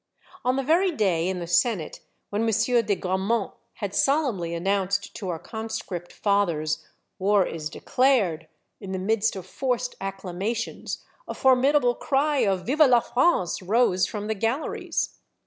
[0.43, 1.99] On the very day in the Senate
[2.31, 2.49] when M.
[2.49, 6.83] de Grammont had solemnly announced to our conscript fathers,"
[7.19, 8.47] War is declared!"
[8.81, 14.07] in the midst of forced accla mations, a formidable cry of" Vive la France!" rose
[14.07, 15.19] from the galleries.